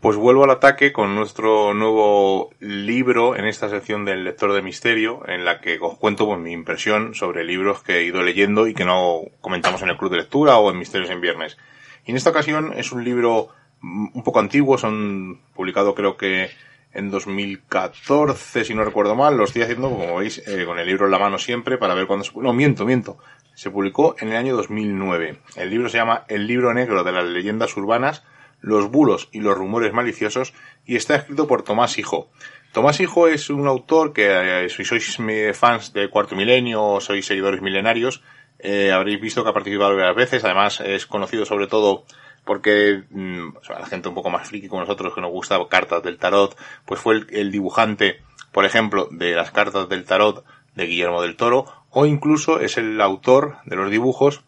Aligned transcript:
Pues 0.00 0.16
vuelvo 0.16 0.44
al 0.44 0.50
ataque 0.50 0.92
con 0.92 1.16
nuestro 1.16 1.74
nuevo 1.74 2.50
libro 2.60 3.34
en 3.34 3.46
esta 3.46 3.68
sección 3.68 4.04
del 4.04 4.22
lector 4.22 4.52
de 4.52 4.62
misterio, 4.62 5.22
en 5.26 5.44
la 5.44 5.60
que 5.60 5.76
os 5.80 5.98
cuento 5.98 6.24
pues, 6.24 6.38
mi 6.38 6.52
impresión 6.52 7.16
sobre 7.16 7.42
libros 7.42 7.82
que 7.82 7.96
he 7.96 8.04
ido 8.04 8.22
leyendo 8.22 8.68
y 8.68 8.74
que 8.74 8.84
no 8.84 9.22
comentamos 9.40 9.82
en 9.82 9.88
el 9.88 9.96
club 9.96 10.12
de 10.12 10.18
lectura 10.18 10.56
o 10.58 10.70
en 10.70 10.78
Misterios 10.78 11.10
en 11.10 11.20
Viernes. 11.20 11.58
Y 12.06 12.12
en 12.12 12.16
esta 12.16 12.30
ocasión 12.30 12.74
es 12.76 12.92
un 12.92 13.02
libro 13.02 13.48
un 13.82 14.22
poco 14.22 14.38
antiguo, 14.38 14.78
son 14.78 15.40
publicado 15.52 15.96
creo 15.96 16.16
que 16.16 16.48
en 16.92 17.10
2014, 17.10 18.64
si 18.64 18.74
no 18.74 18.84
recuerdo 18.84 19.16
mal, 19.16 19.36
lo 19.36 19.44
estoy 19.44 19.62
haciendo, 19.62 19.90
como 19.90 20.16
veis, 20.16 20.46
eh, 20.46 20.64
con 20.64 20.78
el 20.78 20.86
libro 20.86 21.06
en 21.06 21.10
la 21.10 21.18
mano 21.18 21.38
siempre 21.38 21.76
para 21.76 21.94
ver 21.94 22.06
cuándo 22.06 22.24
se... 22.24 22.30
No, 22.38 22.52
miento, 22.52 22.86
miento. 22.86 23.18
Se 23.54 23.70
publicó 23.70 24.14
en 24.20 24.28
el 24.28 24.36
año 24.36 24.54
2009. 24.56 25.40
El 25.56 25.70
libro 25.70 25.88
se 25.88 25.98
llama 25.98 26.24
El 26.28 26.46
libro 26.46 26.72
negro 26.72 27.02
de 27.02 27.10
las 27.10 27.24
leyendas 27.24 27.76
urbanas, 27.76 28.22
los 28.60 28.90
bulos 28.90 29.28
y 29.32 29.40
los 29.40 29.56
rumores 29.56 29.92
maliciosos 29.92 30.52
y 30.84 30.96
está 30.96 31.16
escrito 31.16 31.46
por 31.46 31.62
Tomás 31.62 31.98
Hijo. 31.98 32.28
Tomás 32.72 33.00
Hijo 33.00 33.28
es 33.28 33.50
un 33.50 33.66
autor 33.66 34.12
que, 34.12 34.26
eh, 34.64 34.68
si 34.68 34.84
sois 34.84 35.18
fans 35.54 35.92
de 35.92 36.10
Cuarto 36.10 36.36
Milenio 36.36 36.84
o 36.84 37.00
sois 37.00 37.26
seguidores 37.26 37.62
milenarios, 37.62 38.22
eh, 38.58 38.90
habréis 38.92 39.20
visto 39.20 39.42
que 39.42 39.50
ha 39.50 39.54
participado 39.54 39.96
varias 39.96 40.16
veces. 40.16 40.44
Además, 40.44 40.80
es 40.80 41.06
conocido 41.06 41.44
sobre 41.44 41.66
todo 41.66 42.04
porque 42.44 43.04
mm, 43.10 43.48
la 43.68 43.86
gente 43.86 44.08
un 44.08 44.14
poco 44.14 44.30
más 44.30 44.48
friki 44.48 44.68
como 44.68 44.80
nosotros 44.80 45.14
que 45.14 45.20
nos 45.20 45.30
gusta 45.30 45.58
cartas 45.68 46.02
del 46.02 46.18
tarot, 46.18 46.56
pues 46.86 47.00
fue 47.00 47.20
el, 47.30 47.50
dibujante, 47.50 48.22
por 48.52 48.64
ejemplo, 48.64 49.08
de 49.10 49.34
las 49.34 49.50
cartas 49.50 49.88
del 49.88 50.04
tarot 50.04 50.44
de 50.74 50.86
Guillermo 50.86 51.20
del 51.20 51.36
Toro, 51.36 51.66
o 51.90 52.06
incluso 52.06 52.60
es 52.60 52.78
el 52.78 53.00
autor 53.00 53.58
de 53.66 53.76
los 53.76 53.90
dibujos 53.90 54.42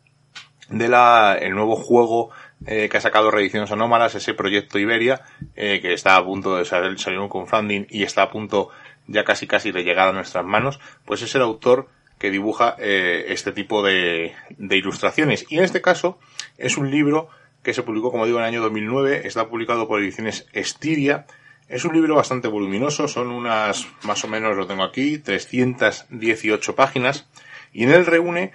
de 0.71 0.89
la, 0.89 1.37
el 1.39 1.55
nuevo 1.55 1.77
juego 1.77 2.31
eh, 2.67 2.89
que 2.91 2.97
ha 2.97 3.01
sacado 3.01 3.31
Reediciones 3.31 3.71
Anómalas, 3.71 4.15
ese 4.15 4.35
proyecto 4.35 4.79
Iberia, 4.79 5.23
eh, 5.57 5.81
que 5.81 5.93
está 5.93 6.17
a 6.17 6.25
punto 6.25 6.57
de 6.57 6.65
salir, 6.65 6.99
salir 6.99 7.19
con 7.29 7.47
funding 7.47 7.87
y 7.89 8.03
está 8.03 8.23
a 8.23 8.31
punto 8.31 8.69
ya 9.07 9.25
casi 9.25 9.47
casi 9.47 9.73
de 9.73 9.83
llegar 9.83 10.09
a 10.09 10.13
nuestras 10.13 10.45
manos, 10.45 10.79
pues 11.05 11.23
es 11.23 11.35
el 11.35 11.43
autor 11.43 11.89
que 12.19 12.31
dibuja 12.31 12.77
eh, 12.79 13.27
este 13.29 13.53
tipo 13.53 13.83
de, 13.83 14.35
de 14.51 14.77
ilustraciones. 14.77 15.47
Y 15.49 15.57
en 15.57 15.65
este 15.65 15.81
caso 15.81 16.19
es 16.59 16.77
un 16.77 16.91
libro 16.91 17.31
que 17.63 17.75
se 17.75 17.83
publicó, 17.83 18.11
como 18.11 18.27
digo, 18.27 18.39
en 18.39 18.45
el 18.45 18.49
año 18.49 18.63
2009, 18.63 19.27
está 19.27 19.49
publicado 19.49 19.89
por 19.89 20.01
ediciones 20.01 20.47
Estiria. 20.53 21.27
Es 21.69 21.85
un 21.85 21.95
libro 21.95 22.15
bastante 22.15 22.49
voluminoso, 22.49 23.09
son 23.09 23.31
unas, 23.31 23.87
más 24.03 24.25
o 24.25 24.29
menos 24.29 24.57
lo 24.57 24.67
tengo 24.67 24.83
aquí, 24.83 25.19
318 25.19 26.75
páginas, 26.75 27.27
y 27.73 27.85
en 27.85 27.93
él 27.93 28.07
reúne 28.07 28.53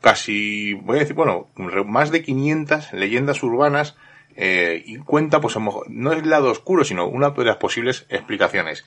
casi, 0.00 0.74
voy 0.74 0.96
a 0.96 1.00
decir, 1.00 1.16
bueno, 1.16 1.48
más 1.86 2.10
de 2.10 2.22
500 2.22 2.92
leyendas 2.92 3.42
urbanas, 3.42 3.96
eh, 4.36 4.82
y 4.86 4.96
cuenta, 4.98 5.40
pues, 5.40 5.56
no 5.88 6.12
es 6.12 6.22
el 6.22 6.30
lado 6.30 6.50
oscuro, 6.50 6.84
sino 6.84 7.06
una 7.06 7.30
de 7.30 7.44
las 7.44 7.56
posibles 7.56 8.06
explicaciones. 8.08 8.84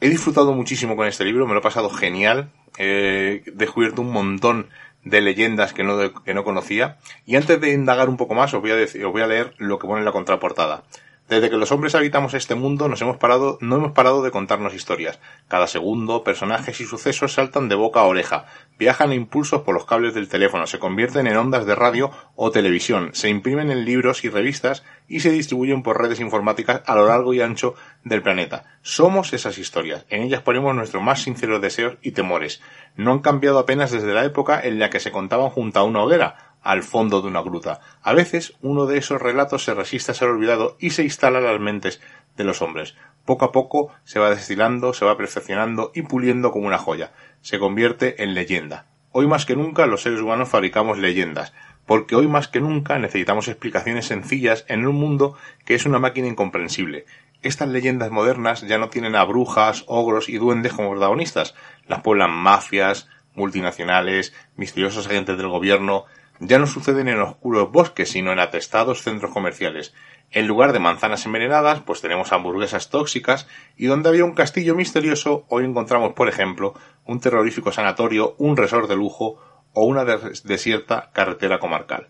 He 0.00 0.08
disfrutado 0.08 0.52
muchísimo 0.52 0.96
con 0.96 1.06
este 1.06 1.24
libro, 1.24 1.46
me 1.46 1.54
lo 1.54 1.60
he 1.60 1.62
pasado 1.62 1.90
genial, 1.90 2.50
he 2.78 3.42
descubierto 3.54 4.02
un 4.02 4.12
montón 4.12 4.68
de 5.04 5.20
leyendas 5.20 5.72
que 5.72 5.82
no, 5.82 6.22
que 6.22 6.34
no 6.34 6.44
conocía. 6.44 6.98
Y 7.26 7.36
antes 7.36 7.60
de 7.60 7.72
indagar 7.72 8.08
un 8.08 8.16
poco 8.16 8.34
más, 8.34 8.52
os 8.54 8.60
voy 8.60 8.70
a 8.70 8.76
decir, 8.76 9.04
os 9.04 9.12
voy 9.12 9.22
a 9.22 9.26
leer 9.26 9.54
lo 9.58 9.78
que 9.78 9.86
pone 9.86 10.00
en 10.00 10.04
la 10.04 10.12
contraportada. 10.12 10.84
Desde 11.30 11.48
que 11.48 11.58
los 11.58 11.70
hombres 11.70 11.94
habitamos 11.94 12.34
este 12.34 12.56
mundo 12.56 12.88
nos 12.88 13.00
hemos 13.02 13.16
parado, 13.16 13.56
no 13.60 13.76
hemos 13.76 13.92
parado 13.92 14.20
de 14.20 14.32
contarnos 14.32 14.74
historias. 14.74 15.20
Cada 15.46 15.68
segundo, 15.68 16.24
personajes 16.24 16.80
y 16.80 16.86
sucesos 16.86 17.34
saltan 17.34 17.68
de 17.68 17.76
boca 17.76 18.00
a 18.00 18.06
oreja, 18.06 18.46
viajan 18.80 19.12
a 19.12 19.14
impulsos 19.14 19.62
por 19.62 19.72
los 19.76 19.86
cables 19.86 20.12
del 20.12 20.28
teléfono, 20.28 20.66
se 20.66 20.80
convierten 20.80 21.28
en 21.28 21.36
ondas 21.36 21.66
de 21.66 21.76
radio 21.76 22.10
o 22.34 22.50
televisión, 22.50 23.10
se 23.12 23.28
imprimen 23.28 23.70
en 23.70 23.84
libros 23.84 24.24
y 24.24 24.28
revistas 24.28 24.82
y 25.06 25.20
se 25.20 25.30
distribuyen 25.30 25.84
por 25.84 26.02
redes 26.02 26.18
informáticas 26.18 26.82
a 26.84 26.96
lo 26.96 27.06
largo 27.06 27.32
y 27.32 27.40
ancho 27.40 27.76
del 28.02 28.22
planeta. 28.22 28.64
Somos 28.82 29.32
esas 29.32 29.56
historias. 29.58 30.06
En 30.08 30.22
ellas 30.22 30.42
ponemos 30.42 30.74
nuestros 30.74 31.00
más 31.00 31.22
sinceros 31.22 31.62
deseos 31.62 31.94
y 32.02 32.10
temores. 32.10 32.60
No 32.96 33.12
han 33.12 33.20
cambiado 33.20 33.60
apenas 33.60 33.92
desde 33.92 34.14
la 34.14 34.24
época 34.24 34.60
en 34.60 34.80
la 34.80 34.90
que 34.90 34.98
se 34.98 35.12
contaban 35.12 35.50
junto 35.50 35.78
a 35.78 35.84
una 35.84 36.02
hoguera, 36.02 36.49
al 36.62 36.82
fondo 36.82 37.22
de 37.22 37.28
una 37.28 37.42
gruta. 37.42 37.80
A 38.02 38.12
veces 38.12 38.54
uno 38.60 38.86
de 38.86 38.98
esos 38.98 39.20
relatos 39.20 39.64
se 39.64 39.74
resiste 39.74 40.12
a 40.12 40.14
ser 40.14 40.28
olvidado 40.28 40.76
y 40.78 40.90
se 40.90 41.02
instala 41.02 41.38
en 41.38 41.46
las 41.46 41.60
mentes 41.60 42.00
de 42.36 42.44
los 42.44 42.62
hombres. 42.62 42.96
Poco 43.24 43.44
a 43.44 43.52
poco 43.52 43.92
se 44.04 44.18
va 44.18 44.30
destilando, 44.30 44.92
se 44.92 45.04
va 45.04 45.16
perfeccionando 45.16 45.92
y 45.94 46.02
puliendo 46.02 46.50
como 46.50 46.66
una 46.66 46.78
joya. 46.78 47.12
Se 47.40 47.58
convierte 47.58 48.22
en 48.22 48.34
leyenda. 48.34 48.86
Hoy 49.12 49.26
más 49.26 49.44
que 49.44 49.56
nunca 49.56 49.86
los 49.86 50.02
seres 50.02 50.20
humanos 50.20 50.48
fabricamos 50.48 50.98
leyendas, 50.98 51.52
porque 51.84 52.14
hoy 52.14 52.28
más 52.28 52.46
que 52.46 52.60
nunca 52.60 52.98
necesitamos 52.98 53.48
explicaciones 53.48 54.06
sencillas 54.06 54.64
en 54.68 54.86
un 54.86 54.94
mundo 54.94 55.36
que 55.64 55.74
es 55.74 55.84
una 55.84 55.98
máquina 55.98 56.28
incomprensible. 56.28 57.06
Estas 57.42 57.68
leyendas 57.68 58.10
modernas 58.10 58.60
ya 58.62 58.78
no 58.78 58.90
tienen 58.90 59.16
a 59.16 59.24
brujas, 59.24 59.84
ogros 59.86 60.28
y 60.28 60.36
duendes 60.36 60.74
como 60.74 60.90
protagonistas. 60.90 61.54
Las 61.88 62.02
pueblan 62.02 62.30
mafias, 62.30 63.08
multinacionales, 63.34 64.34
misteriosos 64.56 65.06
agentes 65.06 65.36
del 65.38 65.48
gobierno, 65.48 66.04
ya 66.40 66.58
no 66.58 66.66
suceden 66.66 67.08
en 67.08 67.20
oscuros 67.20 67.70
bosques, 67.70 68.10
sino 68.10 68.32
en 68.32 68.40
atestados 68.40 69.02
centros 69.02 69.30
comerciales. 69.30 69.94
En 70.30 70.46
lugar 70.46 70.72
de 70.72 70.78
manzanas 70.78 71.26
envenenadas, 71.26 71.82
pues 71.82 72.00
tenemos 72.00 72.32
hamburguesas 72.32 72.88
tóxicas, 72.88 73.46
y 73.76 73.86
donde 73.86 74.08
había 74.08 74.24
un 74.24 74.34
castillo 74.34 74.74
misterioso, 74.74 75.44
hoy 75.48 75.64
encontramos, 75.64 76.14
por 76.14 76.28
ejemplo, 76.28 76.74
un 77.04 77.20
terrorífico 77.20 77.72
sanatorio, 77.72 78.34
un 78.38 78.56
resort 78.56 78.88
de 78.88 78.96
lujo 78.96 79.38
o 79.74 79.84
una 79.84 80.04
desierta 80.04 81.10
carretera 81.12 81.58
comarcal. 81.58 82.08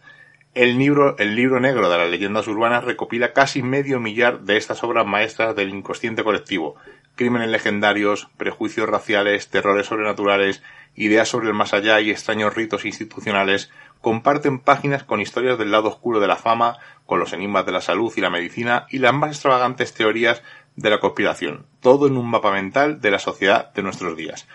El 0.55 0.79
libro, 0.79 1.17
el 1.19 1.37
libro 1.37 1.61
negro 1.61 1.89
de 1.89 1.99
las 1.99 2.11
leyendas 2.11 2.49
urbanas 2.49 2.85
recopila 2.85 3.33
casi 3.33 3.63
medio 3.63 4.01
millar 4.01 4.41
de 4.41 4.57
estas 4.57 4.83
obras 4.83 5.07
maestras 5.07 5.55
del 5.55 5.69
inconsciente 5.71 6.25
colectivo, 6.25 6.77
crímenes 7.15 7.51
legendarios, 7.51 8.29
prejuicios 8.37 8.89
raciales, 8.89 9.49
terrores 9.49 9.87
sobrenaturales, 9.87 10.63
ideas 10.97 11.29
sobre 11.29 11.49
el 11.49 11.55
más 11.55 11.73
allá 11.73 12.01
y 12.01 12.11
extraños 12.11 12.55
ritos 12.55 12.85
institucionales, 12.85 13.71
comparten 14.01 14.59
páginas 14.59 15.05
con 15.05 15.21
historias 15.21 15.59
del 15.59 15.71
lado 15.71 15.89
oscuro 15.89 16.21
de 16.21 16.29
la 16.29 16.37
fama, 16.37 16.79
con 17.07 17.19
los 17.19 17.33
enigmas 17.33 17.67
de 17.67 17.73
la 17.73 17.81
salud 17.81 18.13
y 18.17 18.21
la 18.21 18.31
medicina 18.31 18.87
y 18.91 18.99
las 18.99 19.13
más 19.13 19.31
extravagantes 19.31 19.95
teorías 19.95 20.43
de 20.77 20.91
la 20.91 21.01
conspiración, 21.01 21.67
todo 21.81 22.07
en 22.07 22.17
un 22.17 22.31
mapa 22.31 22.53
mental 22.53 23.01
de 23.01 23.11
la 23.11 23.19
sociedad 23.19 23.73
de 23.73 23.83
nuestros 23.83 24.17
días. 24.17 24.47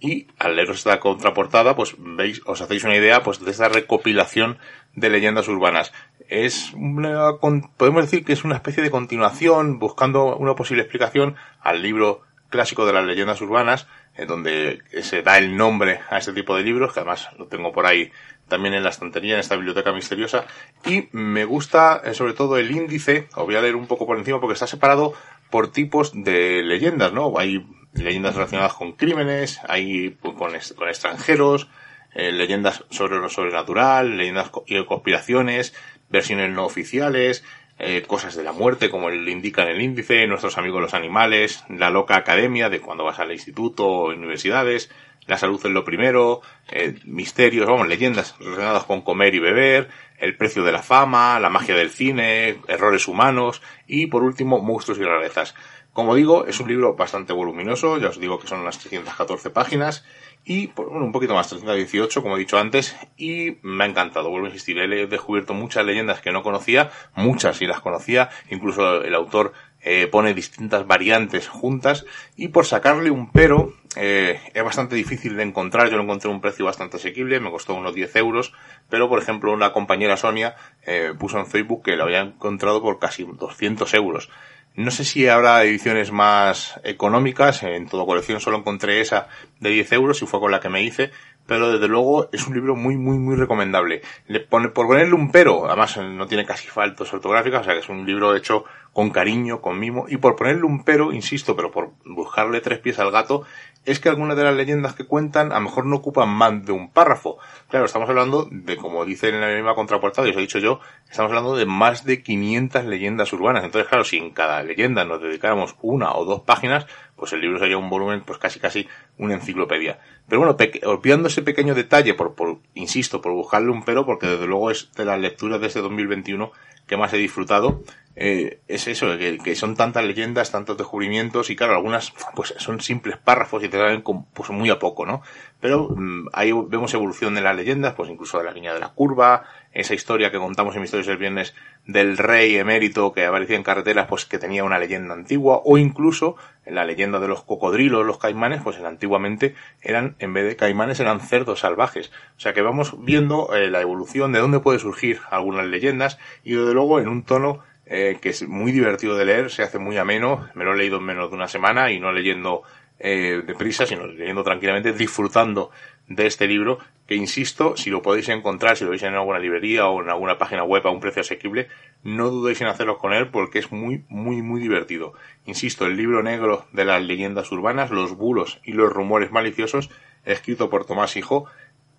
Y 0.00 0.28
al 0.38 0.56
leeros 0.56 0.78
esta 0.78 1.00
contraportada, 1.00 1.74
pues 1.74 1.96
veis, 1.98 2.40
os 2.46 2.60
hacéis 2.60 2.84
una 2.84 2.96
idea 2.96 3.22
pues 3.22 3.40
de 3.44 3.50
esta 3.50 3.68
recopilación 3.68 4.58
de 4.94 5.10
leyendas 5.10 5.48
urbanas. 5.48 5.92
Es 6.28 6.72
una, 6.74 7.38
podemos 7.76 8.02
decir 8.02 8.24
que 8.24 8.32
es 8.32 8.44
una 8.44 8.56
especie 8.56 8.82
de 8.82 8.90
continuación, 8.90 9.78
buscando 9.78 10.36
una 10.36 10.54
posible 10.54 10.82
explicación 10.82 11.36
al 11.60 11.82
libro 11.82 12.22
clásico 12.48 12.86
de 12.86 12.92
las 12.92 13.04
leyendas 13.04 13.40
urbanas, 13.40 13.86
en 14.14 14.26
donde 14.26 14.82
se 15.02 15.22
da 15.22 15.38
el 15.38 15.56
nombre 15.56 16.00
a 16.10 16.18
este 16.18 16.32
tipo 16.32 16.56
de 16.56 16.62
libros, 16.62 16.92
que 16.92 17.00
además 17.00 17.28
lo 17.38 17.46
tengo 17.46 17.72
por 17.72 17.86
ahí 17.86 18.10
también 18.48 18.74
en 18.74 18.82
la 18.82 18.90
estantería, 18.90 19.34
en 19.34 19.40
esta 19.40 19.56
biblioteca 19.56 19.92
misteriosa. 19.92 20.46
Y 20.86 21.08
me 21.12 21.44
gusta 21.44 22.02
eh, 22.04 22.14
sobre 22.14 22.32
todo 22.32 22.56
el 22.56 22.70
índice, 22.70 23.28
os 23.34 23.44
voy 23.44 23.56
a 23.56 23.60
leer 23.60 23.76
un 23.76 23.86
poco 23.86 24.06
por 24.06 24.18
encima 24.18 24.40
porque 24.40 24.54
está 24.54 24.66
separado 24.66 25.14
por 25.50 25.70
tipos 25.70 26.12
de 26.14 26.62
leyendas, 26.62 27.12
¿no? 27.12 27.38
Hay 27.38 27.66
leyendas 27.92 28.34
relacionadas 28.34 28.74
con 28.74 28.92
crímenes, 28.92 29.60
hay 29.68 30.10
pues, 30.10 30.34
con, 30.34 30.54
extranjeros, 30.54 31.68
eh, 32.14 32.32
leyendas 32.32 32.84
sobre 32.90 33.18
lo 33.18 33.28
sobrenatural, 33.28 34.16
leyendas 34.16 34.50
y 34.66 34.84
conspiraciones, 34.84 35.74
versiones 36.08 36.50
no 36.50 36.64
oficiales, 36.64 37.44
eh, 37.78 38.02
cosas 38.06 38.34
de 38.34 38.42
la 38.42 38.52
muerte, 38.52 38.90
como 38.90 39.10
le 39.10 39.30
indica 39.30 39.62
en 39.62 39.68
el 39.68 39.80
índice, 39.80 40.26
nuestros 40.26 40.58
amigos 40.58 40.80
los 40.80 40.94
animales, 40.94 41.64
la 41.68 41.90
loca 41.90 42.16
academia 42.16 42.68
de 42.68 42.80
cuando 42.80 43.04
vas 43.04 43.20
al 43.20 43.32
instituto 43.32 43.86
o 43.86 44.08
universidades, 44.08 44.90
la 45.28 45.36
salud 45.36 45.60
es 45.62 45.70
lo 45.70 45.84
primero, 45.84 46.40
eh, 46.70 46.94
misterios, 47.04 47.66
vamos, 47.66 47.86
leyendas 47.86 48.34
relacionadas 48.38 48.84
con 48.84 49.02
comer 49.02 49.34
y 49.34 49.38
beber, 49.38 49.88
el 50.18 50.36
precio 50.36 50.64
de 50.64 50.72
la 50.72 50.82
fama, 50.82 51.38
la 51.38 51.50
magia 51.50 51.74
del 51.74 51.90
cine, 51.90 52.60
errores 52.66 53.06
humanos 53.06 53.62
y 53.86 54.06
por 54.06 54.22
último 54.22 54.58
monstruos 54.58 54.98
y 54.98 55.04
rarezas. 55.04 55.54
Como 55.92 56.14
digo, 56.14 56.46
es 56.46 56.60
un 56.60 56.68
libro 56.68 56.94
bastante 56.94 57.32
voluminoso, 57.32 57.98
ya 57.98 58.08
os 58.08 58.18
digo 58.18 58.38
que 58.38 58.46
son 58.46 58.60
unas 58.60 58.78
314 58.78 59.50
páginas 59.50 60.04
y 60.48 60.68
bueno, 60.68 61.04
un 61.04 61.12
poquito 61.12 61.34
más, 61.34 61.46
318 61.50 62.22
como 62.22 62.36
he 62.36 62.38
dicho 62.38 62.58
antes 62.58 62.96
y 63.18 63.58
me 63.60 63.84
ha 63.84 63.86
encantado, 63.86 64.30
vuelvo 64.30 64.46
a 64.46 64.48
insistir, 64.48 64.78
he 64.78 65.06
descubierto 65.06 65.52
muchas 65.52 65.84
leyendas 65.84 66.22
que 66.22 66.32
no 66.32 66.42
conocía, 66.42 66.90
muchas 67.14 67.58
sí 67.58 67.66
las 67.66 67.80
conocía, 67.80 68.30
incluso 68.48 69.02
el 69.02 69.14
autor 69.14 69.52
eh, 69.82 70.06
pone 70.06 70.32
distintas 70.32 70.86
variantes 70.86 71.48
juntas 71.48 72.06
y 72.34 72.48
por 72.48 72.64
sacarle 72.64 73.10
un 73.10 73.30
pero 73.30 73.74
eh, 73.96 74.40
es 74.54 74.64
bastante 74.64 74.96
difícil 74.96 75.36
de 75.36 75.42
encontrar. 75.42 75.90
Yo 75.90 75.98
lo 75.98 76.04
encontré 76.04 76.30
a 76.30 76.34
un 76.34 76.40
precio 76.40 76.64
bastante 76.64 76.96
asequible, 76.96 77.40
me 77.40 77.50
costó 77.50 77.74
unos 77.74 77.94
10 77.94 78.16
euros, 78.16 78.54
pero 78.88 79.10
por 79.10 79.20
ejemplo 79.20 79.52
una 79.52 79.74
compañera 79.74 80.16
Sonia 80.16 80.56
eh, 80.86 81.12
puso 81.18 81.38
en 81.38 81.46
Facebook 81.46 81.82
que 81.84 81.96
lo 81.96 82.04
había 82.04 82.20
encontrado 82.20 82.80
por 82.80 82.98
casi 82.98 83.24
200 83.24 83.92
euros. 83.92 84.30
No 84.78 84.92
sé 84.92 85.04
si 85.04 85.26
habrá 85.26 85.64
ediciones 85.64 86.12
más 86.12 86.78
económicas, 86.84 87.64
en 87.64 87.88
toda 87.88 88.06
colección 88.06 88.38
solo 88.38 88.58
encontré 88.58 89.00
esa 89.00 89.26
de 89.58 89.70
10 89.70 89.90
euros 89.90 90.22
y 90.22 90.26
fue 90.26 90.38
con 90.38 90.52
la 90.52 90.60
que 90.60 90.68
me 90.68 90.84
hice, 90.84 91.10
pero 91.46 91.72
desde 91.72 91.88
luego 91.88 92.28
es 92.30 92.46
un 92.46 92.54
libro 92.54 92.76
muy, 92.76 92.96
muy, 92.96 93.18
muy 93.18 93.34
recomendable. 93.34 94.02
Le 94.28 94.38
pone, 94.38 94.68
por 94.68 94.86
ponerle 94.86 95.14
un 95.14 95.32
pero, 95.32 95.66
además 95.66 95.96
no 95.96 96.28
tiene 96.28 96.46
casi 96.46 96.68
faltos 96.68 97.12
ortográficas, 97.12 97.62
o 97.62 97.64
sea 97.64 97.74
que 97.74 97.80
es 97.80 97.88
un 97.88 98.06
libro 98.06 98.36
hecho 98.36 98.66
con 98.92 99.10
cariño, 99.10 99.60
con 99.60 99.80
mimo, 99.80 100.06
y 100.08 100.18
por 100.18 100.36
ponerle 100.36 100.62
un 100.62 100.84
pero, 100.84 101.10
insisto, 101.10 101.56
pero 101.56 101.72
por 101.72 101.90
buscarle 102.04 102.60
tres 102.60 102.78
pies 102.78 103.00
al 103.00 103.10
gato, 103.10 103.46
es 103.88 104.00
que 104.00 104.10
algunas 104.10 104.36
de 104.36 104.44
las 104.44 104.54
leyendas 104.54 104.94
que 104.94 105.06
cuentan 105.06 105.50
a 105.50 105.54
lo 105.54 105.62
mejor 105.62 105.86
no 105.86 105.96
ocupan 105.96 106.28
más 106.28 106.64
de 106.66 106.72
un 106.72 106.90
párrafo. 106.90 107.38
Claro, 107.70 107.86
estamos 107.86 108.06
hablando 108.08 108.46
de, 108.50 108.76
como 108.76 109.06
dice 109.06 109.30
en 109.30 109.40
la 109.40 109.48
misma 109.48 109.74
contraportada, 109.74 110.26
y 110.26 110.30
os 110.30 110.36
he 110.36 110.40
dicho 110.40 110.58
yo, 110.58 110.80
estamos 111.08 111.30
hablando 111.30 111.56
de 111.56 111.64
más 111.64 112.04
de 112.04 112.22
500 112.22 112.84
leyendas 112.84 113.32
urbanas. 113.32 113.64
Entonces, 113.64 113.88
claro, 113.88 114.04
si 114.04 114.18
en 114.18 114.30
cada 114.30 114.62
leyenda 114.62 115.06
nos 115.06 115.22
dedicáramos 115.22 115.74
una 115.80 116.12
o 116.12 116.26
dos 116.26 116.42
páginas, 116.42 116.86
pues 117.16 117.32
el 117.32 117.40
libro 117.40 117.58
sería 117.58 117.78
un 117.78 117.88
volumen, 117.88 118.22
pues 118.26 118.38
casi 118.38 118.60
casi 118.60 118.86
una 119.16 119.34
enciclopedia. 119.34 119.98
Pero 120.28 120.42
bueno, 120.42 120.56
olvidando 120.84 121.28
ese 121.28 121.40
pequeño 121.40 121.74
detalle, 121.74 122.12
por, 122.12 122.34
por, 122.34 122.58
insisto, 122.74 123.22
por 123.22 123.32
buscarle 123.32 123.70
un 123.70 123.84
pero, 123.84 124.04
porque 124.04 124.26
desde 124.26 124.46
luego 124.46 124.70
es 124.70 124.92
de 124.92 125.06
las 125.06 125.18
lecturas 125.18 125.62
de 125.62 125.68
este 125.68 125.80
2021 125.80 126.52
que 126.86 126.96
más 126.96 127.12
he 127.12 127.18
disfrutado, 127.18 127.82
eh, 128.20 128.62
es 128.66 128.88
eso, 128.88 129.16
que, 129.16 129.54
son 129.54 129.76
tantas 129.76 130.04
leyendas, 130.04 130.50
tantos 130.50 130.76
descubrimientos, 130.76 131.50
y 131.50 131.56
claro, 131.56 131.76
algunas 131.76 132.12
pues 132.34 132.52
son 132.58 132.80
simples 132.80 133.16
párrafos 133.16 133.62
y 133.62 133.68
te 133.68 133.76
dan 133.76 134.02
pues 134.02 134.50
muy 134.50 134.70
a 134.70 134.80
poco, 134.80 135.06
¿no? 135.06 135.22
Pero 135.60 135.88
mm, 135.90 136.30
ahí 136.32 136.50
vemos 136.52 136.92
evolución 136.94 137.36
de 137.36 137.42
las 137.42 137.54
leyendas, 137.54 137.94
pues 137.94 138.10
incluso 138.10 138.38
de 138.38 138.44
la 138.44 138.50
línea 138.50 138.74
de 138.74 138.80
la 138.80 138.88
curva, 138.88 139.44
esa 139.72 139.94
historia 139.94 140.32
que 140.32 140.38
contamos 140.38 140.74
en 140.74 140.80
Misterios 140.80 141.06
del 141.06 141.18
Viernes 141.18 141.54
del 141.86 142.18
rey 142.18 142.56
emérito 142.56 143.12
que 143.12 143.24
aparecía 143.24 143.54
en 143.54 143.62
carreteras, 143.62 144.08
pues 144.08 144.24
que 144.24 144.38
tenía 144.38 144.64
una 144.64 144.80
leyenda 144.80 145.14
antigua, 145.14 145.60
o 145.64 145.78
incluso 145.78 146.34
en 146.64 146.74
la 146.74 146.84
leyenda 146.84 147.20
de 147.20 147.28
los 147.28 147.44
cocodrilos, 147.44 148.04
los 148.04 148.18
caimanes, 148.18 148.62
pues 148.62 148.78
antiguamente 148.78 149.54
eran, 149.80 150.16
en 150.18 150.34
vez 150.34 150.44
de 150.44 150.56
caimanes, 150.56 150.98
eran 150.98 151.20
cerdos 151.20 151.60
salvajes. 151.60 152.10
O 152.36 152.40
sea 152.40 152.52
que 152.52 152.62
vamos 152.62 152.96
viendo 153.04 153.54
eh, 153.54 153.70
la 153.70 153.80
evolución 153.80 154.32
de 154.32 154.40
dónde 154.40 154.58
puede 154.58 154.80
surgir 154.80 155.20
algunas 155.30 155.66
leyendas, 155.66 156.18
y 156.42 156.54
desde 156.54 156.74
luego 156.74 156.98
en 156.98 157.06
un 157.06 157.22
tono 157.22 157.62
eh, 157.90 158.18
que 158.20 158.30
es 158.30 158.46
muy 158.46 158.72
divertido 158.72 159.16
de 159.16 159.24
leer, 159.24 159.50
se 159.50 159.62
hace 159.62 159.78
muy 159.78 159.96
ameno, 159.96 160.48
me 160.54 160.64
lo 160.64 160.74
he 160.74 160.76
leído 160.76 160.98
en 160.98 161.04
menos 161.04 161.30
de 161.30 161.36
una 161.36 161.48
semana 161.48 161.90
y 161.90 161.98
no 161.98 162.12
leyendo 162.12 162.62
eh, 162.98 163.42
deprisa, 163.46 163.86
sino 163.86 164.06
leyendo 164.06 164.42
tranquilamente, 164.42 164.92
disfrutando 164.92 165.70
de 166.08 166.26
este 166.26 166.46
libro, 166.46 166.78
que 167.06 167.14
insisto, 167.14 167.76
si 167.76 167.90
lo 167.90 168.02
podéis 168.02 168.28
encontrar, 168.28 168.76
si 168.76 168.84
lo 168.84 168.90
veis 168.90 169.02
en 169.02 169.14
alguna 169.14 169.38
librería 169.38 169.86
o 169.86 170.02
en 170.02 170.10
alguna 170.10 170.36
página 170.36 170.64
web 170.64 170.86
a 170.86 170.90
un 170.90 171.00
precio 171.00 171.20
asequible, 171.20 171.68
no 172.02 172.28
dudéis 172.28 172.60
en 172.60 172.66
hacerlo 172.66 172.98
con 172.98 173.12
él 173.12 173.28
porque 173.28 173.58
es 173.58 173.72
muy, 173.72 174.04
muy, 174.08 174.42
muy 174.42 174.60
divertido. 174.60 175.14
Insisto, 175.46 175.86
el 175.86 175.96
libro 175.96 176.22
negro 176.22 176.66
de 176.72 176.84
las 176.84 177.02
leyendas 177.02 177.50
urbanas, 177.52 177.90
los 177.90 178.16
bulos 178.16 178.60
y 178.64 178.72
los 178.72 178.92
rumores 178.92 179.30
maliciosos, 179.30 179.90
escrito 180.24 180.68
por 180.68 180.84
Tomás 180.84 181.16
Hijo, 181.16 181.46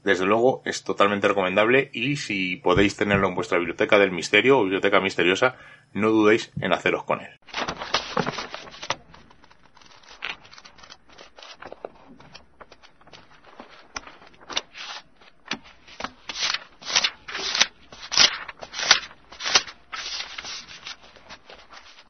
desde 0.03 0.25
luego 0.25 0.61
es 0.65 0.83
totalmente 0.83 1.27
recomendable 1.27 1.89
y 1.93 2.15
si 2.15 2.55
podéis 2.55 2.95
tenerlo 2.95 3.27
en 3.27 3.35
vuestra 3.35 3.57
biblioteca 3.57 3.99
del 3.99 4.11
misterio 4.11 4.59
o 4.59 4.63
biblioteca 4.63 5.01
misteriosa, 5.01 5.57
no 5.93 6.11
dudéis 6.11 6.51
en 6.59 6.73
haceros 6.73 7.03
con 7.03 7.21
él. 7.21 7.39